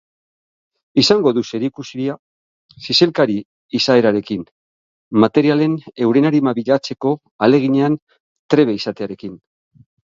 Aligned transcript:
Izango 1.01 1.33
du 1.37 1.43
zerikusia 1.57 2.15
zizelkari 2.87 3.37
izaerarekin, 3.81 4.43
materialen 5.27 5.79
euren 6.09 6.33
arima 6.35 6.59
bilatzeko 6.63 7.17
ahaleginean 7.25 8.03
trebe 8.57 8.79
izatearekin. 8.83 9.43